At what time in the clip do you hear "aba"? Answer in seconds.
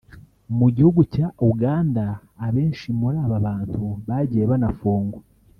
3.25-3.37